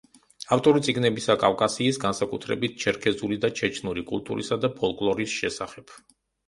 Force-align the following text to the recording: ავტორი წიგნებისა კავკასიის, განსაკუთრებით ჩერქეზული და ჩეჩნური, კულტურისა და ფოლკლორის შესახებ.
ავტორი 0.55 0.79
წიგნებისა 0.87 1.35
კავკასიის, 1.43 1.99
განსაკუთრებით 2.05 2.81
ჩერქეზული 2.87 3.41
და 3.45 3.55
ჩეჩნური, 3.61 4.09
კულტურისა 4.13 4.61
და 4.65 4.77
ფოლკლორის 4.83 5.41
შესახებ. 5.45 6.01